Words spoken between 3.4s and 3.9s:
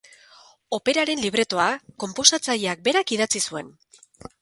zuen.